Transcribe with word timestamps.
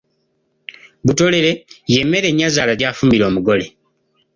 Butolere 1.05 1.51
y’emmere 1.93 2.27
nyazaala 2.37 2.73
gy’afumbira 2.79 3.23
omugole. 3.29 3.65